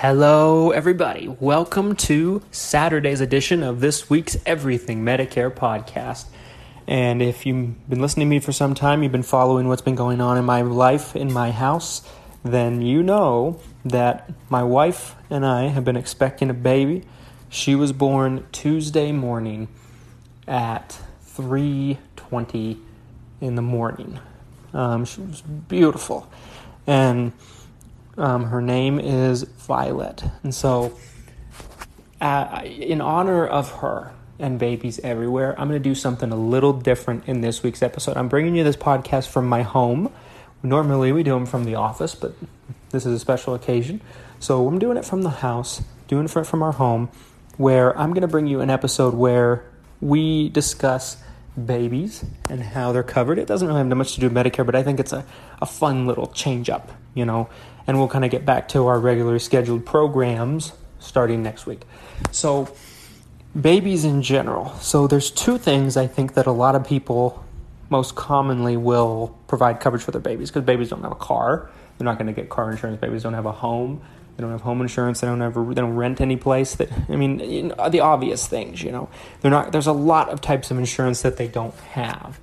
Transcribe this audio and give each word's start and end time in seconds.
Hello, 0.00 0.70
everybody. 0.70 1.26
Welcome 1.26 1.96
to 1.96 2.40
Saturday's 2.52 3.20
edition 3.20 3.64
of 3.64 3.80
this 3.80 4.08
week's 4.08 4.36
Everything 4.46 5.02
Medicare 5.02 5.52
podcast. 5.52 6.26
And 6.86 7.20
if 7.20 7.44
you've 7.44 7.90
been 7.90 8.00
listening 8.00 8.28
to 8.28 8.30
me 8.30 8.38
for 8.38 8.52
some 8.52 8.76
time, 8.76 9.02
you've 9.02 9.10
been 9.10 9.24
following 9.24 9.66
what's 9.66 9.82
been 9.82 9.96
going 9.96 10.20
on 10.20 10.38
in 10.38 10.44
my 10.44 10.62
life, 10.62 11.16
in 11.16 11.32
my 11.32 11.50
house, 11.50 12.08
then 12.44 12.80
you 12.80 13.02
know 13.02 13.58
that 13.84 14.30
my 14.48 14.62
wife 14.62 15.16
and 15.30 15.44
I 15.44 15.64
have 15.64 15.84
been 15.84 15.96
expecting 15.96 16.48
a 16.48 16.54
baby. 16.54 17.02
She 17.48 17.74
was 17.74 17.90
born 17.90 18.46
Tuesday 18.52 19.10
morning 19.10 19.66
at 20.46 21.00
3:20 21.26 22.78
in 23.40 23.56
the 23.56 23.62
morning. 23.62 24.20
Um, 24.72 25.04
she 25.04 25.22
was 25.22 25.40
beautiful, 25.40 26.30
and 26.86 27.32
um, 28.18 28.44
her 28.44 28.60
name 28.60 28.98
is 28.98 29.42
Violet. 29.42 30.24
And 30.42 30.54
so, 30.54 30.98
uh, 32.20 32.62
in 32.64 33.00
honor 33.00 33.46
of 33.46 33.70
her 33.80 34.12
and 34.38 34.58
babies 34.58 34.98
everywhere, 35.00 35.54
I'm 35.58 35.68
going 35.68 35.80
to 35.82 35.88
do 35.88 35.94
something 35.94 36.30
a 36.30 36.36
little 36.36 36.72
different 36.72 37.28
in 37.28 37.40
this 37.40 37.62
week's 37.62 37.82
episode. 37.82 38.16
I'm 38.16 38.28
bringing 38.28 38.56
you 38.56 38.64
this 38.64 38.76
podcast 38.76 39.28
from 39.28 39.46
my 39.46 39.62
home. 39.62 40.12
Normally, 40.62 41.12
we 41.12 41.22
do 41.22 41.32
them 41.32 41.46
from 41.46 41.64
the 41.64 41.76
office, 41.76 42.14
but 42.14 42.34
this 42.90 43.06
is 43.06 43.14
a 43.14 43.18
special 43.18 43.54
occasion. 43.54 44.00
So, 44.40 44.66
I'm 44.66 44.78
doing 44.78 44.96
it 44.96 45.04
from 45.04 45.22
the 45.22 45.30
house, 45.30 45.82
doing 46.08 46.24
it 46.24 46.30
from 46.30 46.62
our 46.62 46.72
home, 46.72 47.10
where 47.56 47.96
I'm 47.96 48.10
going 48.10 48.22
to 48.22 48.28
bring 48.28 48.46
you 48.46 48.60
an 48.60 48.70
episode 48.70 49.14
where 49.14 49.64
we 50.00 50.48
discuss 50.48 51.16
babies 51.66 52.24
and 52.48 52.62
how 52.62 52.92
they're 52.92 53.02
covered. 53.02 53.38
It 53.38 53.46
doesn't 53.46 53.66
really 53.66 53.78
have 53.78 53.88
much 53.88 54.14
to 54.14 54.20
do 54.20 54.28
with 54.28 54.34
Medicare, 54.34 54.64
but 54.64 54.74
I 54.74 54.82
think 54.82 55.00
it's 55.00 55.12
a, 55.12 55.24
a 55.60 55.66
fun 55.66 56.06
little 56.06 56.28
change 56.28 56.70
up, 56.70 56.90
you 57.14 57.24
know, 57.24 57.48
and 57.86 57.98
we'll 57.98 58.08
kind 58.08 58.24
of 58.24 58.30
get 58.30 58.44
back 58.44 58.68
to 58.68 58.86
our 58.86 58.98
regularly 58.98 59.38
scheduled 59.38 59.84
programs 59.86 60.72
starting 60.98 61.42
next 61.42 61.66
week. 61.66 61.82
So, 62.32 62.74
babies 63.58 64.04
in 64.04 64.22
general. 64.22 64.74
So, 64.76 65.06
there's 65.06 65.30
two 65.30 65.58
things 65.58 65.96
I 65.96 66.06
think 66.06 66.34
that 66.34 66.46
a 66.46 66.52
lot 66.52 66.74
of 66.74 66.86
people 66.86 67.44
most 67.90 68.14
commonly 68.14 68.76
will 68.76 69.36
provide 69.46 69.80
coverage 69.80 70.02
for 70.02 70.10
their 70.10 70.20
babies 70.20 70.50
because 70.50 70.64
babies 70.64 70.90
don't 70.90 71.02
have 71.02 71.12
a 71.12 71.16
car. 71.16 71.70
They're 71.96 72.04
not 72.04 72.18
going 72.18 72.26
to 72.26 72.32
get 72.32 72.48
car 72.48 72.70
insurance. 72.70 73.00
Babies 73.00 73.22
don't 73.22 73.34
have 73.34 73.46
a 73.46 73.52
home. 73.52 74.02
They 74.38 74.42
don't 74.42 74.52
have 74.52 74.60
home 74.60 74.80
insurance. 74.80 75.20
They 75.20 75.26
don't 75.26 75.42
ever 75.42 75.64
they 75.64 75.80
don't 75.80 75.96
rent 75.96 76.20
any 76.20 76.36
place. 76.36 76.76
That 76.76 76.92
I 77.08 77.16
mean, 77.16 77.40
you 77.40 77.62
know, 77.64 77.88
the 77.88 77.98
obvious 77.98 78.46
things. 78.46 78.84
You 78.84 78.92
know, 78.92 79.08
they're 79.40 79.50
not. 79.50 79.72
There's 79.72 79.88
a 79.88 79.92
lot 79.92 80.28
of 80.28 80.40
types 80.40 80.70
of 80.70 80.78
insurance 80.78 81.22
that 81.22 81.38
they 81.38 81.48
don't 81.48 81.74
have, 81.90 82.38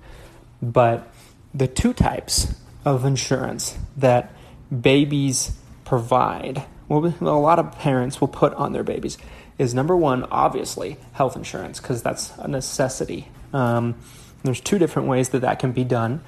but 0.62 1.10
the 1.54 1.68
two 1.68 1.94
types 1.94 2.54
of 2.84 3.06
insurance 3.06 3.78
that 3.96 4.34
babies 4.82 5.58
provide, 5.86 6.66
well, 6.90 7.14
a 7.22 7.40
lot 7.40 7.60
of 7.60 7.72
parents 7.80 8.20
will 8.20 8.28
put 8.28 8.54
on 8.56 8.74
their 8.74 8.84
babies, 8.84 9.18
is 9.58 9.74
number 9.74 9.96
one, 9.96 10.26
obviously 10.26 10.98
health 11.14 11.38
insurance 11.38 11.80
because 11.80 12.04
that's 12.04 12.34
a 12.40 12.48
necessity. 12.50 13.30
Um, 13.54 13.96
there's 14.44 14.60
two 14.60 14.80
different 14.80 15.08
ways 15.08 15.30
that 15.30 15.44
that 15.44 15.60
can 15.60 15.72
be 15.72 15.86
done, 15.86 16.22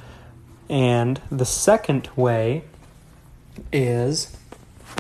and 0.69 1.19
the 1.29 1.43
second 1.43 2.09
way 2.15 2.63
is 3.73 4.33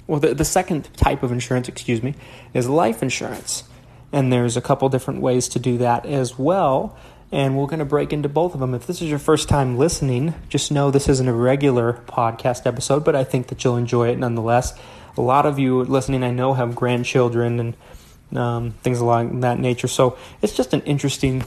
well, 0.05 0.19
the, 0.19 0.33
the 0.33 0.45
second 0.45 0.93
type 0.95 1.23
of 1.23 1.31
insurance, 1.31 1.67
excuse 1.67 2.03
me, 2.03 2.15
is 2.53 2.69
life 2.69 3.01
insurance. 3.01 3.63
And 4.11 4.31
there's 4.31 4.55
a 4.55 4.61
couple 4.61 4.87
different 4.89 5.21
ways 5.21 5.47
to 5.49 5.59
do 5.59 5.77
that 5.79 6.05
as 6.05 6.37
well. 6.37 6.97
And 7.31 7.57
we're 7.57 7.65
going 7.65 7.79
to 7.79 7.85
break 7.85 8.13
into 8.13 8.29
both 8.29 8.53
of 8.53 8.61
them. 8.61 8.73
If 8.73 8.87
this 8.87 9.01
is 9.01 9.09
your 9.09 9.19
first 9.19 9.49
time 9.49 9.77
listening, 9.77 10.33
just 10.47 10.71
know 10.71 10.91
this 10.91 11.09
isn't 11.09 11.27
a 11.27 11.33
regular 11.33 12.01
podcast 12.07 12.65
episode, 12.65 13.03
but 13.03 13.15
I 13.15 13.25
think 13.25 13.47
that 13.47 13.63
you'll 13.63 13.75
enjoy 13.75 14.09
it 14.09 14.17
nonetheless. 14.17 14.73
A 15.17 15.21
lot 15.21 15.45
of 15.45 15.59
you 15.59 15.83
listening, 15.83 16.23
I 16.23 16.31
know, 16.31 16.53
have 16.53 16.73
grandchildren 16.73 17.59
and 17.59 18.37
um, 18.37 18.71
things 18.81 18.99
along 18.99 19.41
that 19.41 19.59
nature. 19.59 19.87
So 19.87 20.17
it's 20.41 20.55
just 20.55 20.73
an 20.73 20.81
interesting 20.81 21.43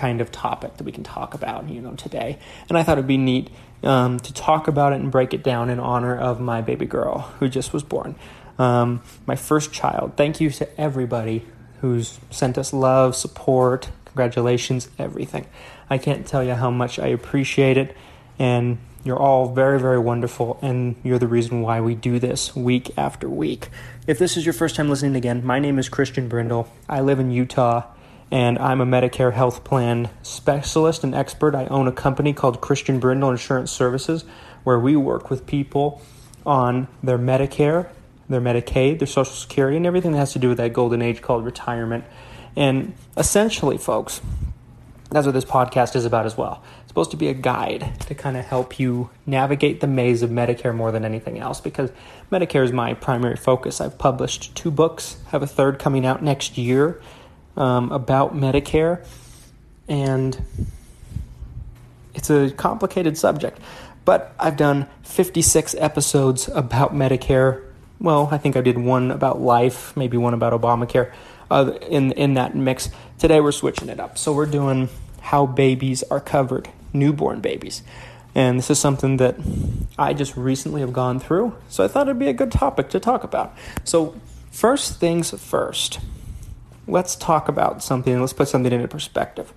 kind 0.00 0.22
of 0.22 0.32
topic 0.32 0.78
that 0.78 0.84
we 0.84 0.92
can 0.92 1.04
talk 1.04 1.34
about, 1.34 1.68
you 1.68 1.80
know, 1.82 1.92
today. 1.92 2.38
And 2.70 2.78
I 2.78 2.82
thought 2.82 2.96
it'd 2.96 3.06
be 3.06 3.18
neat 3.18 3.50
um, 3.82 4.18
to 4.20 4.32
talk 4.32 4.66
about 4.66 4.94
it 4.94 5.00
and 5.00 5.12
break 5.12 5.34
it 5.34 5.42
down 5.42 5.68
in 5.68 5.78
honor 5.78 6.16
of 6.16 6.40
my 6.40 6.62
baby 6.62 6.86
girl 6.86 7.30
who 7.38 7.50
just 7.50 7.74
was 7.74 7.82
born, 7.82 8.14
um, 8.58 9.02
my 9.26 9.36
first 9.36 9.74
child. 9.74 10.16
Thank 10.16 10.40
you 10.40 10.48
to 10.50 10.80
everybody 10.80 11.44
who's 11.82 12.18
sent 12.30 12.56
us 12.56 12.72
love, 12.72 13.14
support, 13.14 13.90
congratulations, 14.06 14.88
everything. 14.98 15.46
I 15.90 15.98
can't 15.98 16.26
tell 16.26 16.42
you 16.42 16.54
how 16.54 16.70
much 16.70 16.98
I 16.98 17.08
appreciate 17.08 17.76
it, 17.76 17.94
and 18.38 18.78
you're 19.04 19.18
all 19.18 19.52
very, 19.52 19.78
very 19.78 19.98
wonderful, 19.98 20.58
and 20.62 20.96
you're 21.02 21.18
the 21.18 21.28
reason 21.28 21.60
why 21.60 21.82
we 21.82 21.94
do 21.94 22.18
this 22.18 22.56
week 22.56 22.90
after 22.96 23.28
week. 23.28 23.68
If 24.06 24.18
this 24.18 24.38
is 24.38 24.46
your 24.46 24.54
first 24.54 24.76
time 24.76 24.88
listening 24.88 25.16
again, 25.16 25.44
my 25.44 25.58
name 25.58 25.78
is 25.78 25.90
Christian 25.90 26.26
Brindle. 26.28 26.72
I 26.88 27.00
live 27.00 27.20
in 27.20 27.30
Utah 27.30 27.82
and 28.30 28.58
I'm 28.58 28.80
a 28.80 28.86
Medicare 28.86 29.32
health 29.32 29.64
plan 29.64 30.08
specialist 30.22 31.02
and 31.02 31.14
expert. 31.14 31.54
I 31.54 31.66
own 31.66 31.88
a 31.88 31.92
company 31.92 32.32
called 32.32 32.60
Christian 32.60 33.00
Brindle 33.00 33.30
Insurance 33.30 33.70
Services 33.70 34.24
where 34.62 34.78
we 34.78 34.96
work 34.96 35.30
with 35.30 35.46
people 35.46 36.00
on 36.46 36.86
their 37.02 37.18
Medicare, 37.18 37.88
their 38.28 38.40
Medicaid, 38.40 38.98
their 38.98 39.06
Social 39.06 39.34
Security, 39.34 39.76
and 39.76 39.86
everything 39.86 40.12
that 40.12 40.18
has 40.18 40.32
to 40.32 40.38
do 40.38 40.48
with 40.48 40.58
that 40.58 40.72
golden 40.72 41.02
age 41.02 41.22
called 41.22 41.44
retirement. 41.44 42.04
And 42.56 42.94
essentially, 43.16 43.78
folks, 43.78 44.20
that's 45.10 45.26
what 45.26 45.32
this 45.32 45.44
podcast 45.44 45.96
is 45.96 46.04
about 46.04 46.24
as 46.24 46.36
well. 46.36 46.62
It's 46.80 46.88
supposed 46.88 47.10
to 47.10 47.16
be 47.16 47.28
a 47.28 47.34
guide 47.34 48.00
to 48.06 48.14
kind 48.14 48.36
of 48.36 48.44
help 48.44 48.78
you 48.78 49.10
navigate 49.26 49.80
the 49.80 49.86
maze 49.88 50.22
of 50.22 50.30
Medicare 50.30 50.74
more 50.74 50.92
than 50.92 51.04
anything 51.04 51.38
else 51.38 51.60
because 51.60 51.90
Medicare 52.30 52.64
is 52.64 52.72
my 52.72 52.94
primary 52.94 53.36
focus. 53.36 53.80
I've 53.80 53.98
published 53.98 54.54
two 54.54 54.70
books, 54.70 55.16
have 55.28 55.42
a 55.42 55.48
third 55.48 55.80
coming 55.80 56.06
out 56.06 56.22
next 56.22 56.56
year 56.56 57.00
um, 57.60 57.92
about 57.92 58.34
Medicare, 58.34 59.06
and 59.86 60.42
it's 62.14 62.30
a 62.30 62.50
complicated 62.50 63.18
subject. 63.18 63.58
But 64.06 64.34
I've 64.40 64.56
done 64.56 64.88
56 65.02 65.74
episodes 65.78 66.48
about 66.48 66.94
Medicare. 66.94 67.62
Well, 68.00 68.30
I 68.32 68.38
think 68.38 68.56
I 68.56 68.62
did 68.62 68.78
one 68.78 69.10
about 69.10 69.40
life, 69.42 69.94
maybe 69.94 70.16
one 70.16 70.32
about 70.32 70.58
Obamacare 70.58 71.12
uh, 71.50 71.72
in, 71.86 72.12
in 72.12 72.34
that 72.34 72.56
mix. 72.56 72.88
Today 73.18 73.40
we're 73.40 73.52
switching 73.52 73.90
it 73.90 74.00
up. 74.00 74.16
So 74.16 74.32
we're 74.32 74.46
doing 74.46 74.88
how 75.20 75.44
babies 75.44 76.02
are 76.04 76.20
covered, 76.20 76.70
newborn 76.94 77.40
babies. 77.40 77.82
And 78.34 78.58
this 78.58 78.70
is 78.70 78.78
something 78.78 79.18
that 79.18 79.36
I 79.98 80.14
just 80.14 80.34
recently 80.34 80.80
have 80.80 80.94
gone 80.94 81.20
through. 81.20 81.54
So 81.68 81.84
I 81.84 81.88
thought 81.88 82.08
it'd 82.08 82.18
be 82.18 82.28
a 82.28 82.32
good 82.32 82.52
topic 82.52 82.88
to 82.90 83.00
talk 83.00 83.22
about. 83.22 83.54
So, 83.84 84.18
first 84.50 84.98
things 84.98 85.30
first 85.30 85.98
let's 86.86 87.16
talk 87.16 87.48
about 87.48 87.82
something 87.82 88.20
let's 88.20 88.32
put 88.32 88.48
something 88.48 88.72
into 88.72 88.88
perspective. 88.88 89.52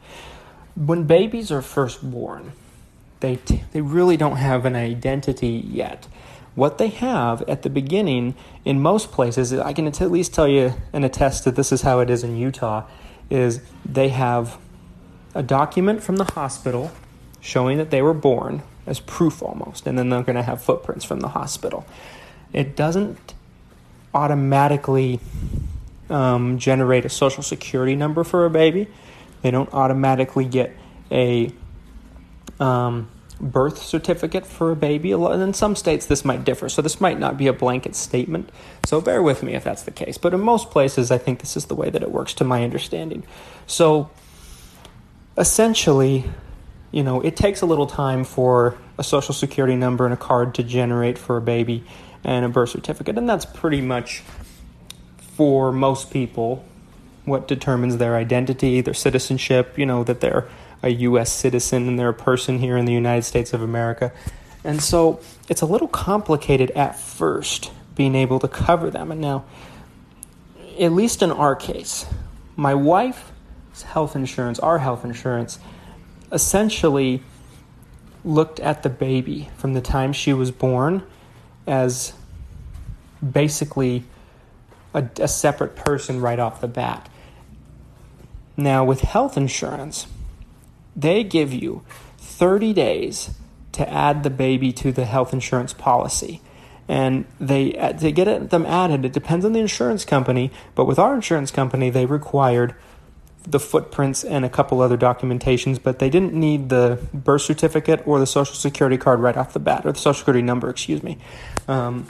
When 0.75 1.03
babies 1.03 1.51
are 1.51 1.61
first 1.61 2.09
born, 2.09 2.53
they, 3.19 3.37
t- 3.37 3.63
they 3.71 3.81
really 3.81 4.17
don't 4.17 4.37
have 4.37 4.65
an 4.65 4.75
identity 4.75 5.63
yet. 5.67 6.07
What 6.55 6.77
they 6.77 6.89
have 6.89 7.41
at 7.43 7.61
the 7.61 7.69
beginning, 7.69 8.35
in 8.65 8.81
most 8.81 9.11
places, 9.11 9.53
I 9.53 9.73
can 9.73 9.87
at 9.87 9.99
least 10.11 10.33
tell 10.33 10.47
you 10.47 10.73
and 10.91 11.03
attest 11.05 11.45
that 11.45 11.55
this 11.55 11.71
is 11.71 11.81
how 11.81 11.99
it 11.99 12.09
is 12.09 12.23
in 12.23 12.37
Utah, 12.37 12.85
is 13.29 13.61
they 13.85 14.09
have 14.09 14.57
a 15.33 15.41
document 15.41 16.03
from 16.03 16.17
the 16.17 16.25
hospital 16.25 16.91
showing 17.39 17.77
that 17.77 17.89
they 17.89 18.01
were 18.01 18.13
born 18.13 18.61
as 18.85 18.99
proof 18.99 19.41
almost, 19.41 19.87
and 19.87 19.97
then 19.97 20.09
they're 20.09 20.23
going 20.23 20.35
to 20.35 20.43
have 20.43 20.61
footprints 20.61 21.05
from 21.05 21.21
the 21.21 21.29
hospital. 21.29 21.85
It 22.51 22.75
doesn't 22.75 23.33
automatically 24.13 25.19
um, 26.09 26.57
generate 26.57 27.05
a 27.05 27.09
social 27.09 27.43
security 27.43 27.95
number 27.95 28.23
for 28.23 28.45
a 28.45 28.49
baby. 28.49 28.87
They 29.41 29.51
don't 29.51 29.73
automatically 29.73 30.45
get 30.45 30.75
a 31.11 31.51
um, 32.59 33.09
birth 33.39 33.81
certificate 33.81 34.45
for 34.45 34.71
a 34.71 34.75
baby. 34.75 35.11
And 35.11 35.41
in 35.41 35.53
some 35.53 35.75
states, 35.75 36.05
this 36.05 36.23
might 36.23 36.43
differ, 36.43 36.69
so 36.69 36.81
this 36.81 37.01
might 37.01 37.19
not 37.19 37.37
be 37.37 37.47
a 37.47 37.53
blanket 37.53 37.95
statement. 37.95 38.49
So 38.85 39.01
bear 39.01 39.21
with 39.21 39.43
me 39.43 39.53
if 39.53 39.63
that's 39.63 39.83
the 39.83 39.91
case. 39.91 40.17
But 40.17 40.33
in 40.33 40.39
most 40.39 40.71
places, 40.71 41.11
I 41.11 41.17
think 41.17 41.39
this 41.39 41.57
is 41.57 41.65
the 41.65 41.75
way 41.75 41.89
that 41.89 42.01
it 42.01 42.11
works, 42.11 42.33
to 42.35 42.43
my 42.43 42.63
understanding. 42.63 43.23
So 43.67 44.09
essentially, 45.37 46.25
you 46.91 47.03
know, 47.03 47.21
it 47.21 47.35
takes 47.35 47.61
a 47.61 47.65
little 47.65 47.87
time 47.87 48.23
for 48.23 48.77
a 48.97 49.03
social 49.03 49.33
security 49.33 49.75
number 49.75 50.05
and 50.05 50.13
a 50.13 50.17
card 50.17 50.55
to 50.55 50.63
generate 50.63 51.17
for 51.17 51.37
a 51.37 51.41
baby 51.41 51.83
and 52.23 52.45
a 52.45 52.49
birth 52.49 52.69
certificate, 52.69 53.17
and 53.17 53.27
that's 53.27 53.45
pretty 53.45 53.81
much 53.81 54.23
for 55.35 55.71
most 55.71 56.11
people 56.11 56.65
what 57.25 57.47
determines 57.47 57.97
their 57.97 58.15
identity, 58.15 58.81
their 58.81 58.93
citizenship, 58.93 59.77
you 59.77 59.85
know, 59.85 60.03
that 60.03 60.19
they're 60.19 60.47
a 60.81 60.89
U.S. 60.89 61.31
citizen 61.31 61.87
and 61.87 61.97
they're 61.97 62.09
a 62.09 62.13
person 62.13 62.59
here 62.59 62.75
in 62.75 62.85
the 62.85 62.91
United 62.91 63.23
States 63.23 63.53
of 63.53 63.61
America. 63.61 64.11
And 64.63 64.81
so 64.81 65.21
it's 65.47 65.61
a 65.61 65.65
little 65.65 65.87
complicated 65.87 66.71
at 66.71 66.99
first 66.99 67.71
being 67.95 68.15
able 68.15 68.39
to 68.39 68.47
cover 68.47 68.89
them. 68.89 69.11
And 69.11 69.21
now, 69.21 69.45
at 70.79 70.91
least 70.91 71.21
in 71.21 71.31
our 71.31 71.55
case, 71.55 72.05
my 72.55 72.73
wife's 72.73 73.83
health 73.83 74.15
insurance, 74.15 74.59
our 74.59 74.79
health 74.79 75.05
insurance, 75.05 75.59
essentially 76.31 77.21
looked 78.25 78.59
at 78.59 78.83
the 78.83 78.89
baby 78.89 79.49
from 79.57 79.73
the 79.73 79.81
time 79.81 80.11
she 80.11 80.33
was 80.33 80.51
born 80.51 81.03
as 81.67 82.13
basically 83.31 84.03
a, 84.93 85.07
a 85.19 85.27
separate 85.27 85.75
person 85.75 86.21
right 86.21 86.39
off 86.39 86.61
the 86.61 86.67
bat. 86.67 87.09
Now, 88.55 88.83
with 88.83 89.01
health 89.01 89.35
insurance, 89.35 90.07
they 90.95 91.23
give 91.23 91.51
you 91.51 91.83
30 92.17 92.73
days 92.73 93.31
to 93.73 93.89
add 93.89 94.23
the 94.23 94.29
baby 94.29 94.71
to 94.73 94.91
the 94.91 95.05
health 95.05 95.33
insurance 95.33 95.73
policy. 95.73 96.41
And 96.87 97.25
they 97.39 97.71
to 97.71 98.11
get 98.11 98.49
them 98.49 98.65
added, 98.65 99.05
it 99.05 99.13
depends 99.13 99.45
on 99.45 99.53
the 99.53 99.59
insurance 99.59 100.05
company. 100.05 100.51
But 100.75 100.85
with 100.85 100.99
our 100.99 101.15
insurance 101.15 101.49
company, 101.49 101.89
they 101.89 102.05
required 102.05 102.75
the 103.45 103.59
footprints 103.59 104.23
and 104.23 104.45
a 104.45 104.49
couple 104.49 104.81
other 104.81 104.97
documentations, 104.97 105.81
but 105.81 105.99
they 105.99 106.09
didn't 106.09 106.33
need 106.33 106.69
the 106.69 106.99
birth 107.13 107.41
certificate 107.41 108.05
or 108.05 108.19
the 108.19 108.25
social 108.25 108.55
security 108.55 108.97
card 108.97 109.19
right 109.19 109.35
off 109.35 109.53
the 109.53 109.59
bat, 109.59 109.85
or 109.85 109.91
the 109.91 109.99
social 109.99 110.19
security 110.19 110.41
number, 110.41 110.69
excuse 110.69 111.03
me. 111.03 111.17
Um, 111.67 112.07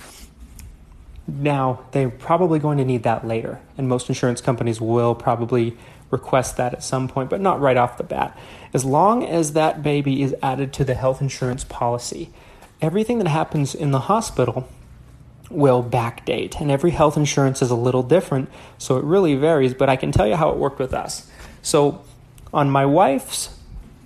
now, 1.28 1.86
they're 1.92 2.10
probably 2.10 2.60
going 2.60 2.78
to 2.80 2.86
need 2.86 3.04
that 3.04 3.26
later, 3.26 3.62
and 3.78 3.88
most 3.88 4.10
insurance 4.10 4.42
companies 4.42 4.82
will 4.82 5.16
probably 5.16 5.78
request 6.12 6.58
that 6.58 6.74
at 6.74 6.84
some 6.84 7.08
point, 7.08 7.30
but 7.30 7.42
not 7.42 7.60
right 7.60 7.78
off 7.78 7.98
the 7.98 8.04
bat. 8.04 8.38
As 8.74 8.84
long 8.84 9.26
as 9.26 9.54
that 9.54 9.82
baby 9.82 10.22
is 10.22 10.36
added 10.44 10.74
to 10.74 10.84
the 10.84 10.94
health 10.94 11.22
insurance 11.22 11.64
policy, 11.64 12.30
everything 12.82 13.20
that 13.20 13.28
happens 13.28 13.74
in 13.74 13.92
the 13.92 14.02
hospital 14.02 14.68
will 15.50 15.84
backdate, 15.84 16.60
and 16.60 16.70
every 16.70 16.92
health 16.92 17.16
insurance 17.16 17.62
is 17.62 17.72
a 17.72 17.76
little 17.76 18.04
different, 18.04 18.50
so 18.78 18.98
it 18.98 19.04
really 19.04 19.36
varies. 19.36 19.74
But 19.74 19.90
I 19.90 19.96
can 19.96 20.12
tell 20.12 20.28
you 20.28 20.36
how 20.36 20.50
it 20.50 20.58
worked 20.58 20.80
with 20.80 20.94
us. 20.94 21.30
So, 21.62 22.04
on 22.54 22.70
my 22.70 22.86
wife's 22.86 23.58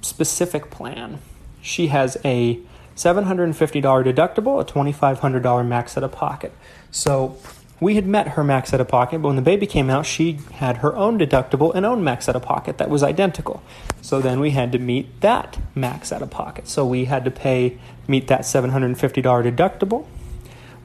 specific 0.02 0.70
plan, 0.70 1.20
she 1.62 1.88
has 1.88 2.18
a 2.24 2.60
$750 2.98 3.82
deductible, 3.82 4.60
a 4.60 4.66
$2,500 4.66 5.66
max 5.66 5.98
out 5.98 6.04
of 6.04 6.12
pocket. 6.12 6.52
So, 6.92 7.38
we 7.80 7.94
had 7.94 8.08
met 8.08 8.30
her 8.30 8.44
max 8.44 8.74
out 8.74 8.82
of 8.82 8.88
pocket, 8.88 9.22
but 9.22 9.28
when 9.28 9.36
the 9.36 9.42
baby 9.44 9.68
came 9.68 9.88
out, 9.88 10.08
she 10.08 10.40
had 10.54 10.78
her 10.78 10.96
own 10.96 11.20
deductible 11.20 11.76
and 11.76 11.86
own 11.86 12.04
max 12.04 12.28
out 12.28 12.36
of 12.36 12.42
pocket 12.42 12.80
that 12.80 12.90
was 12.90 13.04
identical. 13.04 13.62
So 14.02 14.20
then 14.20 14.40
we 14.40 14.50
had 14.50 14.72
to 14.72 14.80
meet 14.80 15.22
that 15.22 15.60
max 15.76 16.12
out 16.12 16.24
of 16.24 16.32
pocket. 16.32 16.68
So 16.68 16.88
we 16.88 17.06
had 17.06 17.24
to 17.26 17.30
pay 17.30 17.78
meet 18.08 18.30
that 18.30 18.42
$750 18.42 18.96
deductible 19.22 20.08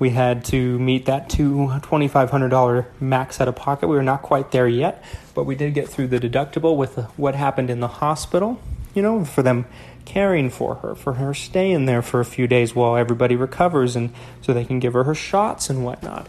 we 0.03 0.11
had 0.11 0.45
to 0.47 0.81
meet 0.81 1.07
that 1.07 1.29
$2,500 1.29 2.87
max 2.99 3.41
out 3.41 3.47
of 3.47 3.55
pocket. 3.55 3.87
We 3.87 3.95
were 3.95 4.03
not 4.03 4.21
quite 4.23 4.51
there 4.51 4.67
yet, 4.67 5.01
but 5.33 5.45
we 5.45 5.55
did 5.55 5.75
get 5.75 5.89
through 5.89 6.09
the 6.09 6.19
deductible 6.19 6.77
with 6.77 6.97
what 7.17 7.37
happened 7.37 7.71
in 7.71 7.79
the 7.79 7.87
hospital, 7.87 8.61
you 8.95 9.03
know, 9.03 9.25
for 9.25 9.43
them 9.43 9.67
caring 10.05 10.51
for 10.51 10.77
her, 10.77 10.95
for 10.95 11.15
her 11.15 11.33
staying 11.33 11.87
there 11.87 12.03
for 12.03 12.21
a 12.21 12.25
few 12.25 12.47
days 12.47 12.75
while 12.75 12.97
everybody 12.97 13.37
recovers 13.37 13.95
and 13.97 14.13
so 14.41 14.53
they 14.53 14.65
can 14.65 14.81
give 14.81 14.93
her 14.93 15.05
her 15.05 15.15
shots 15.15 15.71
and 15.71 15.85
whatnot. 15.85 16.29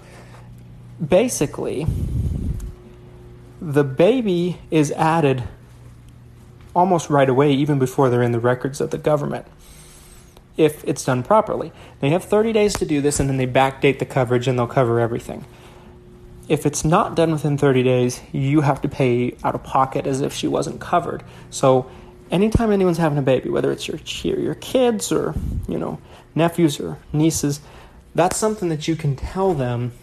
Basically, 1.05 1.87
the 3.61 3.83
baby 3.83 4.59
is 4.69 4.91
added 4.91 5.43
almost 6.75 7.09
right 7.09 7.29
away, 7.29 7.53
even 7.53 7.79
before 7.79 8.09
they're 8.09 8.21
in 8.21 8.31
the 8.31 8.39
records 8.39 8.81
of 8.81 8.91
the 8.91 8.97
government 8.97 9.47
if 10.57 10.83
it's 10.83 11.03
done 11.03 11.23
properly. 11.23 11.71
They 11.99 12.09
have 12.09 12.23
30 12.23 12.53
days 12.53 12.73
to 12.75 12.85
do 12.85 13.01
this 13.01 13.19
and 13.19 13.29
then 13.29 13.37
they 13.37 13.47
backdate 13.47 13.99
the 13.99 14.05
coverage 14.05 14.47
and 14.47 14.57
they'll 14.57 14.67
cover 14.67 14.99
everything. 14.99 15.45
If 16.47 16.65
it's 16.65 16.83
not 16.83 17.15
done 17.15 17.31
within 17.31 17.57
30 17.57 17.83
days, 17.83 18.21
you 18.31 18.61
have 18.61 18.81
to 18.81 18.89
pay 18.89 19.35
out 19.43 19.55
of 19.55 19.63
pocket 19.63 20.05
as 20.05 20.21
if 20.21 20.33
she 20.33 20.47
wasn't 20.47 20.81
covered. 20.81 21.23
So 21.49 21.89
anytime 22.31 22.71
anyone's 22.71 22.97
having 22.97 23.17
a 23.17 23.23
baby, 23.23 23.49
whether 23.49 23.71
it's 23.71 23.87
your 23.87 23.99
your 24.39 24.55
kids 24.55 25.11
or, 25.11 25.35
you 25.67 25.77
know, 25.77 25.99
nephews 26.35 26.79
or 26.79 26.97
nieces, 27.11 27.61
that's 28.15 28.37
something 28.37 28.69
that 28.69 28.87
you 28.87 28.95
can 28.95 29.15
tell 29.15 29.53
them 29.53 29.93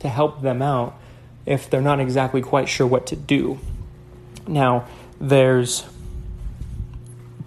to 0.00 0.08
help 0.08 0.42
them 0.42 0.62
out 0.62 0.98
if 1.46 1.68
they're 1.68 1.80
not 1.80 2.00
exactly 2.00 2.42
quite 2.42 2.68
sure 2.68 2.86
what 2.86 3.06
to 3.06 3.16
do. 3.16 3.58
Now, 4.46 4.86
there's 5.20 5.86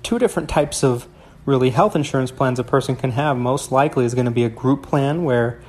two 0.04 0.20
different 0.20 0.50
types 0.50 0.84
of 0.84 1.08
really 1.46 1.72
health 1.72 1.96
insurance 1.96 2.32
plans 2.32 2.60
a 2.60 2.64
person 2.64 2.96
can 2.96 3.12
have 3.12 3.38
most 3.38 3.72
likely 3.72 4.06
is 4.06 4.14
going 4.14 4.26
to 4.26 4.32
be 4.32 4.44
a 4.44 4.50
group 4.50 4.84
plan 4.84 5.24
where 5.24 5.62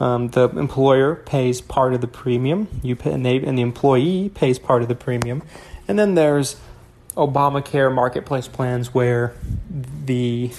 um, 0.00 0.28
the 0.28 0.48
employer 0.50 1.16
pays 1.16 1.60
part 1.60 1.92
of 1.92 2.00
the 2.00 2.06
premium 2.06 2.68
you 2.82 2.94
pay, 2.94 3.12
and, 3.12 3.26
they, 3.26 3.36
and 3.36 3.58
the 3.58 3.62
employee 3.62 4.30
pays 4.30 4.58
part 4.58 4.82
of 4.82 4.88
the 4.88 4.94
premium 4.94 5.42
and 5.86 5.98
then 5.98 6.14
there's 6.14 6.56
obamacare 7.18 7.92
marketplace 7.92 8.46
plans 8.48 8.94
where 8.94 9.34
the 10.04 10.52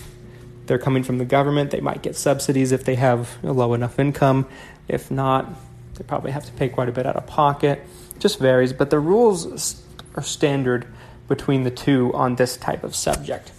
they're 0.65 0.77
coming 0.77 1.01
from 1.01 1.17
the 1.17 1.25
government. 1.25 1.71
They 1.71 1.79
might 1.79 2.03
get 2.03 2.15
subsidies 2.15 2.71
if 2.71 2.83
they 2.83 2.95
have 2.95 3.43
a 3.43 3.51
low 3.53 3.73
enough 3.73 3.97
income. 3.97 4.45
If 4.87 5.09
not 5.09 5.49
they 5.95 6.03
probably 6.03 6.31
have 6.31 6.45
to 6.45 6.51
pay 6.53 6.69
quite 6.69 6.89
a 6.89 6.91
bit 6.91 7.05
out 7.05 7.15
of 7.15 7.25
pocket. 7.25 7.79
It 8.15 8.19
just 8.19 8.39
varies 8.39 8.73
but 8.73 8.89
the 8.89 8.99
rules 8.99 9.81
are 10.15 10.21
standard 10.21 10.85
between 11.27 11.63
the 11.63 11.71
two 11.71 12.13
on 12.13 12.35
this 12.35 12.57
type 12.57 12.83
of 12.83 12.95
subject. 12.95 13.51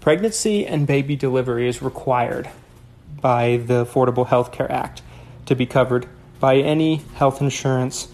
Pregnancy 0.00 0.66
and 0.66 0.86
baby 0.86 1.14
delivery 1.14 1.68
is 1.68 1.80
required 1.80 2.50
by 3.20 3.58
the 3.58 3.84
Affordable 3.84 4.26
Health 4.26 4.50
Care 4.50 4.70
Act 4.70 5.02
to 5.46 5.54
be 5.54 5.66
covered 5.66 6.08
by 6.40 6.56
any 6.56 7.02
health 7.14 7.40
insurance 7.40 8.08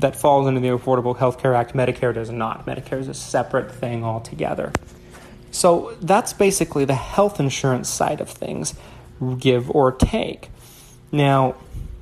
that 0.00 0.16
falls 0.16 0.46
under 0.46 0.60
the 0.60 0.68
Affordable 0.68 1.16
Health 1.16 1.40
Care 1.40 1.54
Act. 1.54 1.74
Medicare 1.74 2.14
does 2.14 2.30
not. 2.30 2.66
Medicare 2.66 2.98
is 2.98 3.08
a 3.08 3.14
separate 3.14 3.72
thing 3.72 4.04
altogether. 4.04 4.72
So 5.50 5.96
that's 6.00 6.32
basically 6.32 6.84
the 6.84 6.94
health 6.94 7.40
insurance 7.40 7.88
side 7.88 8.20
of 8.20 8.30
things, 8.30 8.74
give 9.38 9.70
or 9.70 9.92
take. 9.92 10.48
Now, 11.10 11.56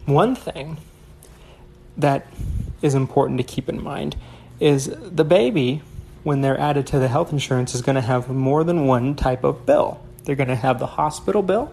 one 0.06 0.34
thing 0.34 0.78
that 1.96 2.26
is 2.82 2.94
important 2.94 3.38
to 3.38 3.44
keep 3.44 3.68
in 3.68 3.82
mind 3.82 4.16
is 4.60 4.86
the 4.86 5.24
baby 5.24 5.82
when 6.22 6.40
they're 6.40 6.58
added 6.60 6.86
to 6.88 6.98
the 6.98 7.08
health 7.08 7.32
insurance 7.32 7.74
is 7.74 7.82
going 7.82 7.96
to 7.96 8.02
have 8.02 8.28
more 8.28 8.64
than 8.64 8.86
one 8.86 9.14
type 9.14 9.44
of 9.44 9.64
bill. 9.64 10.00
They're 10.24 10.36
going 10.36 10.48
to 10.48 10.56
have 10.56 10.78
the 10.78 10.86
hospital 10.86 11.42
bill. 11.42 11.72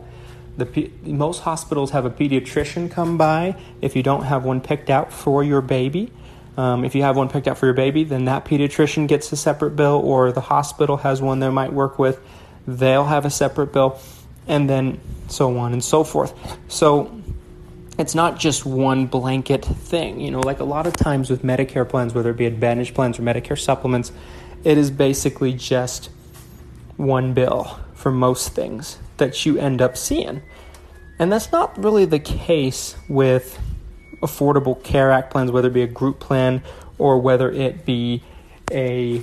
The, 0.58 0.90
most 1.04 1.42
hospitals 1.42 1.92
have 1.92 2.06
a 2.06 2.10
pediatrician 2.10 2.90
come 2.90 3.18
by 3.18 3.56
if 3.82 3.96
you 3.96 4.04
don't 4.04 4.24
have 4.24 4.46
one 4.46 4.62
picked 4.62 4.90
out 4.90 5.12
for 5.12 5.44
your 5.44 5.62
baby. 5.62 6.12
Um, 6.58 6.86
if 6.86 6.96
you 6.96 7.02
have 7.02 7.18
one 7.18 7.28
picked 7.28 7.48
out 7.48 7.58
for 7.58 7.66
your 7.66 7.74
baby, 7.74 8.06
then 8.06 8.26
that 8.26 8.46
pediatrician 8.46 9.08
gets 9.08 9.32
a 9.34 9.36
separate 9.36 9.76
bill, 9.76 10.02
or 10.04 10.32
the 10.32 10.42
hospital 10.42 10.98
has 10.98 11.22
one 11.22 11.40
they 11.40 11.50
might 11.50 11.74
work 11.74 12.00
with. 12.00 12.22
They'll 12.66 13.06
have 13.06 13.26
a 13.26 13.30
separate 13.30 13.74
bill, 13.74 14.00
and 14.48 14.70
then 14.70 15.02
so 15.28 15.58
on 15.58 15.74
and 15.74 15.84
so 15.84 16.06
forth. 16.06 16.34
So 16.70 17.22
it's 17.98 18.16
not 18.16 18.40
just 18.40 18.66
one 18.66 19.08
blanket 19.08 19.66
thing. 19.66 20.22
You 20.22 20.32
know, 20.32 20.40
like 20.40 20.62
a 20.62 20.66
lot 20.66 20.88
of 20.88 20.96
times 20.96 21.30
with 21.30 21.44
Medicare 21.44 21.88
plans, 21.88 22.14
whether 22.14 22.30
it 22.30 22.38
be 22.38 22.46
Advantage 22.46 22.94
plans 22.94 23.20
or 23.20 23.24
Medicare 23.24 23.60
supplements, 23.60 24.14
it 24.64 24.78
is 24.78 24.90
basically 24.92 25.52
just 25.52 26.10
one 26.96 27.34
bill 27.34 27.78
for 27.94 28.12
most 28.12 28.56
things 28.56 29.00
that 29.18 29.46
you 29.46 29.58
end 29.58 29.82
up 29.82 29.98
seeing. 29.98 30.42
And 31.18 31.32
that's 31.32 31.52
not 31.52 31.78
really 31.82 32.06
the 32.06 32.20
case 32.20 32.96
with 33.08 33.60
Affordable 34.22 34.82
Care 34.84 35.12
Act 35.12 35.32
plans, 35.32 35.52
whether 35.52 35.70
it 35.70 35.74
be 35.74 35.82
a 35.82 35.88
group 35.88 36.20
plan 36.20 36.62
or 36.98 37.20
whether 37.20 37.52
it 37.52 37.86
be 37.86 38.24
a 38.72 39.22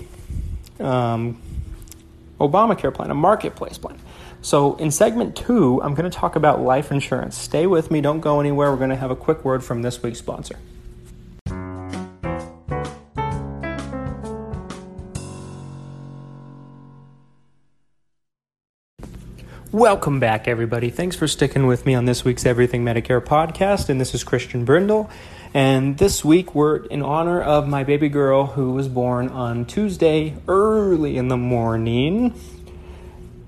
um, 0.81 1.41
Obamacare 2.41 2.93
plan, 2.93 3.11
a 3.11 3.15
marketplace 3.15 3.79
plan. 3.79 3.99
So, 4.45 4.75
in 4.77 4.91
segment 4.91 5.37
two, 5.37 5.81
I'm 5.83 5.95
going 5.95 6.11
to 6.11 6.17
talk 6.17 6.35
about 6.35 6.61
life 6.61 6.91
insurance. 6.91 7.39
Stay 7.39 7.67
with 7.67 7.91
me, 7.93 8.01
don't 8.01 8.21
go 8.21 8.41
anywhere. 8.41 8.73
We're 8.73 8.77
going 8.79 8.91
to 8.91 8.97
have 8.97 9.13
a 9.13 9.17
quick 9.17 9.45
word 9.45 9.63
from 9.63 9.83
this 9.83 10.03
week's 10.03 10.19
sponsor. 10.19 10.59
Welcome 19.73 20.21
back, 20.21 20.49
everybody. 20.49 20.91
Thanks 20.91 21.17
for 21.17 21.27
sticking 21.27 21.67
with 21.67 21.87
me 21.87 21.95
on 21.95 22.05
this 22.05 22.27
week's 22.27 22.45
Everything 22.45 22.85
Medicare 22.85 23.25
podcast. 23.25 23.89
And 23.89 23.99
this 23.99 24.15
is 24.15 24.23
Christian 24.23 24.67
Brindle. 24.67 25.09
And 25.55 25.97
this 25.97 26.23
week, 26.23 26.55
we're 26.55 26.85
in 26.85 27.01
honor 27.01 27.41
of 27.41 27.67
my 27.67 27.83
baby 27.83 28.11
girl 28.11 28.49
who 28.49 28.73
was 28.73 28.87
born 28.87 29.31
on 29.31 29.65
Tuesday 29.65 30.35
early 30.47 31.17
in 31.17 31.29
the 31.29 31.39
morning. 31.39 32.39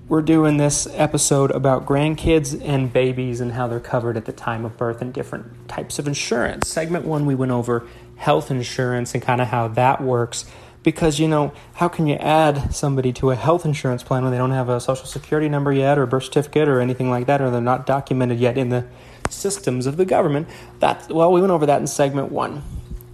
We're 0.09 0.23
doing 0.23 0.57
this 0.57 0.88
episode 0.95 1.50
about 1.50 1.85
grandkids 1.85 2.59
and 2.66 2.90
babies 2.90 3.43
and 3.43 3.52
how 3.52 3.69
they're 3.69 3.78
covered 3.78 4.16
at 4.16 4.25
the 4.25 4.33
time 4.33 4.64
of 4.64 4.78
birth 4.78 5.02
and 5.02 5.12
different 5.12 5.69
types 5.69 5.99
of 5.99 6.09
insurance. 6.09 6.69
Segment 6.69 7.04
one, 7.04 7.26
we 7.26 7.35
went 7.35 7.52
over 7.52 7.87
health 8.16 8.50
insurance 8.50 9.12
and 9.12 9.23
kind 9.23 9.43
of 9.43 9.49
how 9.49 9.69
that 9.69 10.00
works 10.00 10.47
because 10.85 11.19
you 11.19 11.26
know 11.26 11.53
how 11.75 11.88
can 11.88 12.07
you 12.07 12.14
add 12.17 12.73
somebody 12.73 13.12
to 13.14 13.33
a 13.33 13.35
health 13.35 13.64
insurance 13.64 14.05
plan 14.05 14.23
when 14.23 14.31
they 14.31 14.38
don't 14.38 14.53
have 14.53 14.69
a 14.69 14.81
social 14.81 15.07
security 15.07 15.49
number 15.49 15.73
yet 15.73 15.99
or 15.99 16.03
a 16.03 16.07
birth 16.07 16.25
certificate 16.25 16.69
or 16.69 16.81
anything 16.81 17.11
like 17.11 17.26
that 17.26 17.41
or 17.41 17.50
they're 17.50 17.61
not 17.61 17.87
documented 17.87 18.38
yet 18.38 18.57
in 18.57 18.69
the 18.69 18.87
systems 19.29 19.87
of 19.87 19.97
the 19.97 20.05
government? 20.05 20.47
That 20.79 21.11
well 21.11 21.33
we 21.33 21.41
went 21.41 21.50
over 21.50 21.67
that 21.67 21.81
in 21.81 21.88
segment 21.88 22.31
one. 22.31 22.62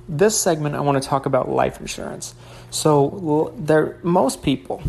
This 0.08 0.38
segment 0.38 0.74
i 0.74 0.80
want 0.80 1.02
to 1.02 1.08
talk 1.08 1.24
about 1.24 1.48
life 1.48 1.80
insurance. 1.80 2.34
So 2.70 3.54
there 3.56 3.98
most 4.02 4.42
people 4.42 4.82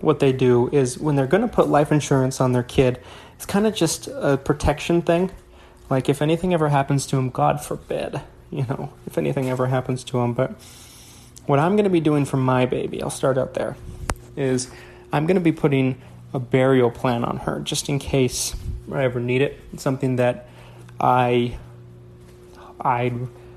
what 0.00 0.20
they 0.20 0.32
do 0.32 0.70
is 0.72 0.98
when 0.98 1.16
they're 1.16 1.26
going 1.26 1.42
to 1.42 1.54
put 1.54 1.68
life 1.68 1.92
insurance 1.92 2.40
on 2.40 2.52
their 2.52 2.62
kid 2.62 2.98
it's 3.36 3.46
kind 3.46 3.66
of 3.66 3.74
just 3.74 4.08
a 4.08 4.36
protection 4.38 5.02
thing. 5.02 5.30
Like 5.90 6.08
if 6.08 6.22
anything 6.22 6.54
ever 6.54 6.68
happens 6.68 7.04
to 7.06 7.16
him 7.16 7.30
god 7.30 7.64
forbid 7.64 8.20
you 8.52 8.66
know, 8.68 8.92
if 9.06 9.18
anything 9.18 9.48
ever 9.48 9.66
happens 9.66 10.04
to 10.04 10.18
him. 10.18 10.34
But 10.34 10.52
what 11.46 11.58
I'm 11.58 11.76
going 11.76 11.84
to 11.84 11.90
be 11.90 12.00
doing 12.00 12.24
for 12.24 12.36
my 12.36 12.66
baby, 12.66 13.02
I'll 13.02 13.10
start 13.10 13.38
out 13.38 13.54
there, 13.54 13.76
is 14.36 14.70
I'm 15.12 15.26
going 15.26 15.36
to 15.36 15.42
be 15.42 15.52
putting 15.52 16.00
a 16.32 16.38
burial 16.38 16.90
plan 16.90 17.24
on 17.24 17.38
her 17.38 17.60
just 17.60 17.88
in 17.88 17.98
case 17.98 18.54
I 18.90 19.04
ever 19.04 19.20
need 19.20 19.42
it. 19.42 19.60
It's 19.72 19.82
something 19.82 20.16
that 20.16 20.48
I 21.00 21.58
I 22.80 23.12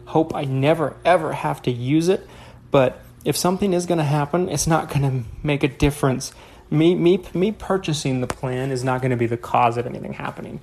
hope 0.06 0.36
I 0.36 0.46
never 0.46 0.96
ever 1.04 1.34
have 1.34 1.62
to 1.64 1.72
use 1.72 2.10
it, 2.10 2.28
but 2.72 3.02
if 3.24 3.36
something 3.36 3.74
is 3.74 3.86
going 3.86 3.98
to 3.98 4.04
happen, 4.04 4.50
it's 4.50 4.68
not 4.68 4.90
going 4.90 5.02
to 5.02 5.30
make 5.44 5.64
a 5.64 5.68
difference. 5.68 6.34
Me 6.70 6.96
me 6.96 7.24
me 7.34 7.52
purchasing 7.52 8.22
the 8.22 8.28
plan 8.28 8.72
is 8.72 8.84
not 8.84 9.02
going 9.02 9.12
to 9.12 9.18
be 9.18 9.28
the 9.28 9.38
cause 9.38 9.78
of 9.78 9.86
anything 9.86 10.14
happening. 10.14 10.60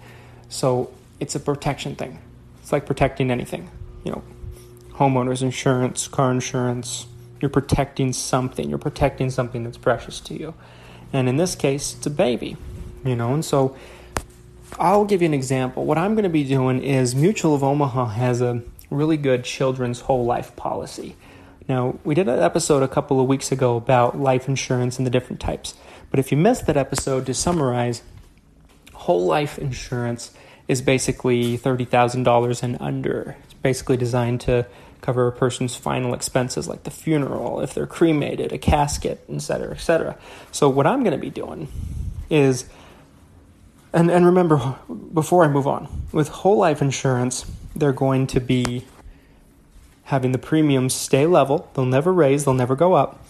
So, 0.48 0.92
it's 1.18 1.34
a 1.34 1.40
protection 1.40 1.96
thing. 1.96 2.18
It's 2.60 2.72
like 2.72 2.84
protecting 2.84 3.30
anything. 3.30 3.70
You 4.04 4.12
know, 4.12 4.22
homeowners 4.94 5.42
insurance, 5.42 6.08
car 6.08 6.30
insurance, 6.30 7.06
you're 7.40 7.50
protecting 7.50 8.12
something. 8.12 8.68
You're 8.68 8.78
protecting 8.78 9.30
something 9.30 9.64
that's 9.64 9.78
precious 9.78 10.20
to 10.20 10.34
you. 10.34 10.54
And 11.12 11.28
in 11.28 11.36
this 11.36 11.54
case, 11.54 11.94
it's 11.96 12.06
a 12.06 12.10
baby, 12.10 12.56
you 13.04 13.16
know, 13.16 13.34
and 13.34 13.44
so 13.44 13.76
I'll 14.78 15.04
give 15.04 15.20
you 15.20 15.26
an 15.26 15.34
example. 15.34 15.84
What 15.84 15.98
I'm 15.98 16.14
going 16.14 16.24
to 16.24 16.30
be 16.30 16.44
doing 16.44 16.82
is 16.82 17.14
Mutual 17.14 17.54
of 17.54 17.62
Omaha 17.62 18.06
has 18.06 18.40
a 18.40 18.62
really 18.90 19.16
good 19.16 19.44
children's 19.44 20.00
whole 20.00 20.24
life 20.24 20.54
policy. 20.56 21.16
Now, 21.68 21.98
we 22.04 22.14
did 22.14 22.28
an 22.28 22.38
episode 22.38 22.82
a 22.82 22.88
couple 22.88 23.20
of 23.20 23.26
weeks 23.26 23.52
ago 23.52 23.76
about 23.76 24.18
life 24.18 24.48
insurance 24.48 24.98
and 24.98 25.06
the 25.06 25.10
different 25.10 25.40
types. 25.40 25.74
But 26.10 26.18
if 26.20 26.30
you 26.30 26.38
missed 26.38 26.66
that 26.66 26.76
episode, 26.76 27.26
to 27.26 27.34
summarize, 27.34 28.02
whole 28.92 29.26
life 29.26 29.58
insurance 29.58 30.32
is 30.68 30.82
basically 30.82 31.58
$30,000 31.58 32.62
and 32.62 32.76
under. 32.80 33.36
Basically 33.62 33.96
designed 33.96 34.40
to 34.42 34.66
cover 35.00 35.26
a 35.26 35.32
person's 35.32 35.74
final 35.74 36.14
expenses 36.14 36.68
like 36.68 36.84
the 36.84 36.90
funeral, 36.90 37.60
if 37.60 37.74
they're 37.74 37.86
cremated, 37.86 38.52
a 38.52 38.58
casket, 38.58 39.24
etc., 39.28 39.72
etc. 39.72 40.18
So 40.52 40.68
what 40.68 40.86
I'm 40.86 41.02
going 41.02 41.12
to 41.12 41.18
be 41.18 41.30
doing 41.30 41.68
is 42.30 42.68
and 43.92 44.10
and 44.10 44.24
remember 44.24 44.76
before 45.12 45.44
I 45.44 45.48
move 45.48 45.66
on, 45.66 45.88
with 46.12 46.28
whole 46.28 46.56
life 46.56 46.80
insurance, 46.80 47.44
they're 47.76 47.92
going 47.92 48.26
to 48.28 48.40
be 48.40 48.84
having 50.04 50.32
the 50.32 50.38
premiums 50.38 50.94
stay 50.94 51.26
level. 51.26 51.70
They'll 51.74 51.84
never 51.84 52.12
raise, 52.12 52.44
they'll 52.44 52.54
never 52.54 52.76
go 52.76 52.94
up. 52.94 53.24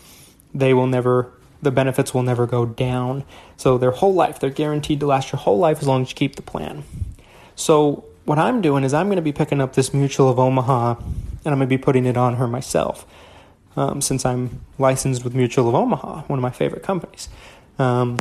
They 0.54 0.72
will 0.74 0.86
never 0.86 1.32
the 1.60 1.70
benefits 1.70 2.12
will 2.12 2.22
never 2.24 2.46
go 2.46 2.66
down. 2.66 3.24
So 3.56 3.78
their 3.78 3.92
whole 3.92 4.14
life, 4.14 4.40
they're 4.40 4.50
guaranteed 4.50 5.00
to 5.00 5.06
last 5.06 5.30
your 5.32 5.38
whole 5.38 5.58
life 5.58 5.80
as 5.80 5.86
long 5.86 6.02
as 6.02 6.10
you 6.10 6.16
keep 6.16 6.34
the 6.36 6.42
plan. 6.42 6.82
So 7.54 8.04
what 8.24 8.38
I'm 8.38 8.60
doing 8.60 8.84
is 8.84 8.94
I'm 8.94 9.06
going 9.06 9.16
to 9.16 9.22
be 9.22 9.32
picking 9.32 9.60
up 9.60 9.74
this 9.74 9.92
Mutual 9.92 10.28
of 10.28 10.38
Omaha 10.38 10.94
and 11.44 11.52
I'm 11.52 11.58
going 11.58 11.60
to 11.60 11.66
be 11.66 11.78
putting 11.78 12.06
it 12.06 12.16
on 12.16 12.36
her 12.36 12.46
myself. 12.46 13.06
Um, 13.74 14.00
since 14.00 14.26
I'm 14.26 14.60
licensed 14.78 15.24
with 15.24 15.34
Mutual 15.34 15.68
of 15.68 15.74
Omaha, 15.74 16.22
one 16.22 16.38
of 16.38 16.42
my 16.42 16.50
favorite 16.50 16.82
companies. 16.82 17.28
Um, 17.78 18.18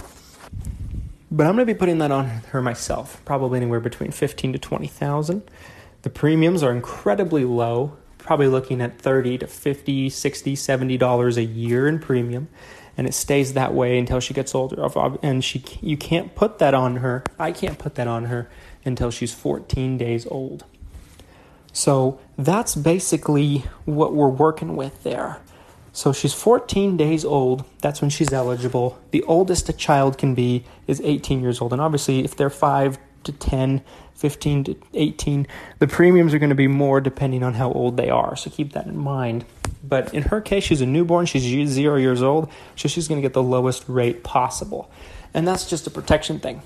but 1.30 1.46
I'm 1.46 1.56
going 1.56 1.66
to 1.68 1.74
be 1.74 1.78
putting 1.78 1.98
that 2.00 2.12
on 2.12 2.26
her 2.26 2.62
myself, 2.62 3.22
probably 3.26 3.58
anywhere 3.58 3.80
between 3.80 4.12
15 4.12 4.54
to 4.54 4.60
20,000. 4.60 5.44
The 6.02 6.10
premiums 6.10 6.64
are 6.64 6.72
incredibly 6.72 7.46
low, 7.46 7.98
probably 8.18 8.48
looking 8.48 8.82
at 8.82 9.00
30 9.00 9.40
to 9.40 9.48
50, 9.48 10.10
60, 10.10 10.56
70 10.56 10.98
dollars 10.98 11.38
a 11.38 11.44
year 11.44 11.88
in 11.88 12.00
premium, 12.00 12.48
and 12.98 13.08
it 13.08 13.14
stays 13.14 13.54
that 13.54 13.74
way 13.74 14.00
until 14.00 14.20
she 14.20 14.34
gets 14.34 14.56
older. 14.56 14.86
And 15.22 15.44
she 15.44 15.64
you 15.82 15.96
can't 15.96 16.34
put 16.34 16.60
that 16.60 16.74
on 16.74 16.98
her. 16.98 17.24
I 17.38 17.52
can't 17.52 17.78
put 17.78 17.96
that 17.96 18.08
on 18.08 18.26
her 18.26 18.50
until 18.86 19.12
she's 19.12 19.34
14 19.34 19.98
days 19.98 20.26
old. 20.28 20.66
So 21.74 22.20
that's 22.38 22.76
basically 22.76 23.66
what 23.86 24.14
we're 24.14 24.30
working 24.30 24.76
with 24.76 25.04
there. 25.04 25.40
So 25.94 26.14
she's 26.14 26.34
14 26.34 26.96
days 26.98 27.26
old. 27.26 27.66
That's 27.82 28.02
when 28.02 28.10
she's 28.10 28.32
eligible. 28.32 29.00
The 29.12 29.24
oldest 29.24 29.68
a 29.70 29.74
child 29.74 30.18
can 30.18 30.36
be 30.36 30.64
is 30.88 31.02
18 31.02 31.42
years 31.42 31.62
old. 31.62 31.74
And 31.74 31.82
obviously, 31.82 32.24
if 32.24 32.36
they're 32.36 32.50
5 32.50 32.98
to 33.24 33.32
10, 33.32 33.82
15 34.16 34.64
to 34.66 34.76
18, 34.94 35.48
the 35.80 35.88
premiums 35.88 36.34
are 36.34 36.40
going 36.40 36.50
to 36.50 36.56
be 36.56 36.68
more 36.68 37.02
depending 37.02 37.44
on 37.44 37.56
how 37.56 37.72
old 37.72 37.98
they 37.98 38.10
are. 38.10 38.36
So 38.36 38.50
keep 38.50 38.74
that 38.74 38.86
in 38.86 38.98
mind. 38.98 39.46
But 39.84 40.14
in 40.14 40.24
her 40.24 40.40
case, 40.42 40.64
she's 40.64 40.82
a 40.82 40.86
newborn. 40.86 41.26
She's 41.26 41.44
zero 41.70 41.98
years 41.98 42.22
old. 42.22 42.50
So 42.76 42.88
she's 42.88 43.08
going 43.08 43.22
to 43.22 43.26
get 43.26 43.34
the 43.34 43.44
lowest 43.44 43.84
rate 43.88 44.24
possible. 44.24 44.90
And 45.34 45.48
that's 45.48 45.70
just 45.70 45.88
a 45.88 45.90
protection 45.90 46.40
thing. 46.40 46.62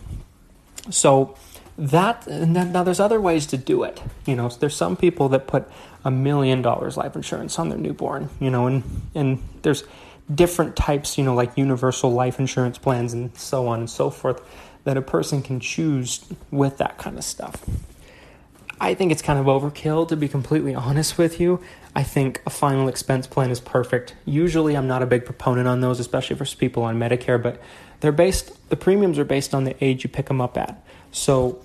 So 0.91 1.36
that 1.77 2.25
and 2.27 2.55
then, 2.55 2.72
now 2.72 2.84
there's 2.84 3.00
other 3.00 3.20
ways 3.20 3.46
to 3.48 3.58
do 3.58 3.84
it. 3.84 4.01
You 4.25 4.36
know 4.36 4.50
there's 4.50 4.75
some 4.75 4.96
people 4.96 5.29
that 5.29 5.48
put 5.48 5.70
a 6.03 6.12
million 6.12 6.62
dollars 6.62 6.98
life 6.98 7.15
insurance 7.15 7.58
on 7.60 7.70
their 7.70 7.77
newborn 7.77 8.29
you 8.39 8.50
know 8.50 8.67
and 8.67 8.84
and 9.13 9.41
there's 9.63 9.84
different 10.34 10.75
types 10.75 11.17
you 11.17 11.24
know 11.24 11.36
like 11.36 11.58
universal 11.58 12.12
life 12.12 12.39
insurance 12.39 12.77
plans 12.77 13.13
and 13.13 13.36
so 13.38 13.67
on 13.67 13.79
and 13.79 13.89
so 13.89 14.10
forth 14.10 14.41
that 14.84 14.98
a 14.98 15.01
person 15.01 15.41
can 15.41 15.60
choose 15.60 16.25
with 16.51 16.77
that 16.77 16.98
kind 16.98 17.17
of 17.17 17.24
stuff. 17.24 17.65
I 18.79 18.94
think 18.94 19.12
it's 19.12 19.22
kind 19.22 19.39
of 19.39 19.46
overkill 19.46 20.08
to 20.10 20.15
be 20.15 20.27
completely 20.27 20.75
honest 20.75 21.17
with 21.17 21.39
you. 21.39 21.62
I 21.96 22.03
think 22.03 22.41
a 22.46 22.50
final 22.50 22.89
expense 22.89 23.25
plan 23.25 23.51
is 23.51 23.60
perfect. 23.60 24.15
Usually 24.25 24.77
i'm 24.77 24.88
not 24.88 25.01
a 25.01 25.05
big 25.05 25.25
proponent 25.25 25.67
on 25.67 25.82
those 25.82 26.00
especially 26.00 26.38
for 26.38 26.46
people 26.55 26.84
on 26.84 26.98
medicare 26.98 27.41
but 27.41 27.62
they're 28.00 28.12
based 28.12 28.70
the 28.70 28.75
premiums 28.77 29.20
are 29.20 29.25
based 29.25 29.53
on 29.53 29.65
the 29.65 29.84
age 29.84 30.03
you 30.03 30.10
pick 30.10 30.27
them 30.27 30.39
up 30.39 30.58
at 30.58 30.85
so 31.15 31.62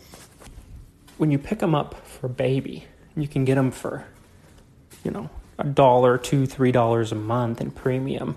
when 1.18 1.32
you 1.32 1.38
pick 1.38 1.58
them 1.58 1.74
up 1.74 2.06
for 2.06 2.28
baby, 2.28 2.84
you 3.16 3.26
can 3.26 3.44
get 3.44 3.56
them 3.56 3.72
for, 3.72 4.04
you 5.02 5.10
know, 5.10 5.28
a 5.58 5.64
dollar, 5.64 6.16
two, 6.16 6.46
three 6.46 6.70
dollars 6.70 7.10
a 7.10 7.16
month 7.16 7.60
in 7.60 7.72
premium, 7.72 8.36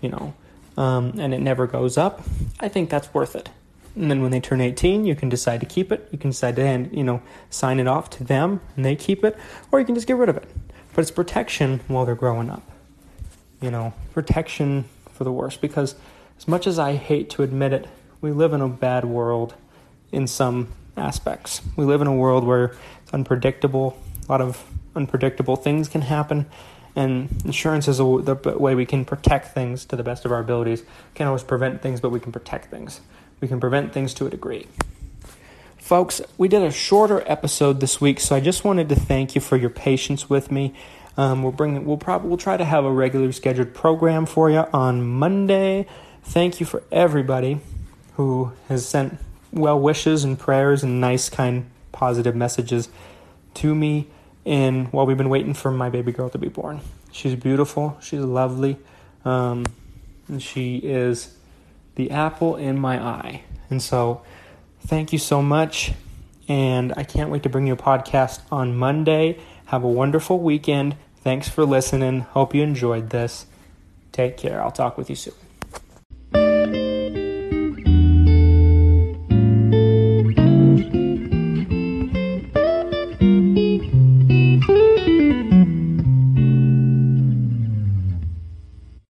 you 0.00 0.08
know, 0.08 0.34
um, 0.78 1.20
and 1.20 1.34
it 1.34 1.40
never 1.40 1.66
goes 1.66 1.98
up. 1.98 2.22
I 2.60 2.68
think 2.68 2.88
that's 2.88 3.12
worth 3.12 3.36
it. 3.36 3.50
And 3.94 4.10
then 4.10 4.22
when 4.22 4.30
they 4.30 4.40
turn 4.40 4.62
18, 4.62 5.04
you 5.04 5.14
can 5.14 5.28
decide 5.28 5.60
to 5.60 5.66
keep 5.66 5.92
it. 5.92 6.08
You 6.10 6.16
can 6.18 6.30
decide 6.30 6.56
to, 6.56 6.66
hand, 6.66 6.90
you 6.92 7.04
know, 7.04 7.20
sign 7.50 7.78
it 7.78 7.86
off 7.86 8.08
to 8.10 8.24
them 8.24 8.62
and 8.74 8.86
they 8.86 8.96
keep 8.96 9.22
it, 9.22 9.36
or 9.70 9.78
you 9.80 9.84
can 9.84 9.94
just 9.94 10.06
get 10.06 10.16
rid 10.16 10.30
of 10.30 10.38
it. 10.38 10.48
But 10.94 11.02
it's 11.02 11.10
protection 11.10 11.80
while 11.88 12.06
they're 12.06 12.14
growing 12.14 12.48
up. 12.48 12.62
You 13.60 13.70
know, 13.70 13.92
protection 14.14 14.86
for 15.12 15.24
the 15.24 15.32
worst. 15.32 15.60
Because 15.60 15.94
as 16.38 16.48
much 16.48 16.66
as 16.66 16.78
I 16.78 16.94
hate 16.94 17.28
to 17.30 17.42
admit 17.42 17.74
it, 17.74 17.86
we 18.22 18.32
live 18.32 18.54
in 18.54 18.62
a 18.62 18.68
bad 18.68 19.04
world 19.04 19.54
in 20.14 20.26
some 20.26 20.68
aspects. 20.96 21.60
We 21.76 21.84
live 21.84 22.00
in 22.00 22.06
a 22.06 22.14
world 22.14 22.44
where 22.44 22.76
it's 23.02 23.12
unpredictable, 23.12 23.98
a 24.28 24.32
lot 24.32 24.40
of 24.40 24.64
unpredictable 24.94 25.56
things 25.56 25.88
can 25.88 26.02
happen, 26.02 26.46
and 26.96 27.28
insurance 27.44 27.88
is 27.88 27.98
a, 27.98 28.04
the 28.04 28.56
way 28.58 28.74
we 28.74 28.86
can 28.86 29.04
protect 29.04 29.54
things 29.54 29.84
to 29.86 29.96
the 29.96 30.04
best 30.04 30.24
of 30.24 30.32
our 30.32 30.40
abilities. 30.40 30.84
Can't 31.14 31.26
always 31.26 31.42
prevent 31.42 31.82
things, 31.82 32.00
but 32.00 32.10
we 32.10 32.20
can 32.20 32.32
protect 32.32 32.70
things. 32.70 33.00
We 33.40 33.48
can 33.48 33.58
prevent 33.60 33.92
things 33.92 34.14
to 34.14 34.26
a 34.26 34.30
degree. 34.30 34.66
Folks, 35.78 36.22
we 36.38 36.48
did 36.48 36.62
a 36.62 36.70
shorter 36.70 37.22
episode 37.26 37.80
this 37.80 38.00
week, 38.00 38.20
so 38.20 38.36
I 38.36 38.40
just 38.40 38.64
wanted 38.64 38.88
to 38.88 38.96
thank 38.96 39.34
you 39.34 39.40
for 39.40 39.56
your 39.56 39.70
patience 39.70 40.30
with 40.30 40.50
me. 40.50 40.72
Um, 41.16 41.42
we'll 41.42 41.52
bring 41.52 41.84
we'll 41.84 41.98
probably 41.98 42.28
we'll 42.28 42.38
try 42.38 42.56
to 42.56 42.64
have 42.64 42.84
a 42.84 42.90
regularly 42.90 43.32
scheduled 43.32 43.74
program 43.74 44.26
for 44.26 44.50
you 44.50 44.64
on 44.72 45.02
Monday. 45.02 45.86
Thank 46.22 46.58
you 46.58 46.66
for 46.66 46.82
everybody 46.90 47.60
who 48.16 48.52
has 48.68 48.86
sent 48.86 49.18
well 49.54 49.78
wishes 49.78 50.24
and 50.24 50.38
prayers 50.38 50.82
and 50.82 51.00
nice, 51.00 51.28
kind, 51.28 51.70
positive 51.92 52.34
messages 52.34 52.88
to 53.54 53.74
me 53.74 54.08
in 54.44 54.86
while 54.86 55.06
we've 55.06 55.16
been 55.16 55.28
waiting 55.28 55.54
for 55.54 55.70
my 55.70 55.88
baby 55.88 56.12
girl 56.12 56.28
to 56.30 56.38
be 56.38 56.48
born. 56.48 56.80
She's 57.12 57.34
beautiful. 57.34 57.96
She's 58.00 58.20
lovely. 58.20 58.78
Um, 59.24 59.64
and 60.28 60.42
she 60.42 60.76
is 60.78 61.34
the 61.94 62.10
apple 62.10 62.56
in 62.56 62.78
my 62.78 63.02
eye. 63.02 63.44
And 63.70 63.80
so, 63.80 64.22
thank 64.80 65.12
you 65.12 65.18
so 65.18 65.40
much. 65.40 65.92
And 66.48 66.92
I 66.96 67.04
can't 67.04 67.30
wait 67.30 67.42
to 67.44 67.48
bring 67.48 67.66
you 67.66 67.74
a 67.74 67.76
podcast 67.76 68.40
on 68.50 68.76
Monday. 68.76 69.38
Have 69.66 69.84
a 69.84 69.88
wonderful 69.88 70.40
weekend. 70.40 70.96
Thanks 71.16 71.48
for 71.48 71.64
listening. 71.64 72.20
Hope 72.20 72.54
you 72.54 72.62
enjoyed 72.62 73.10
this. 73.10 73.46
Take 74.12 74.36
care. 74.36 74.62
I'll 74.62 74.70
talk 74.70 74.98
with 74.98 75.08
you 75.08 75.16
soon. 75.16 75.43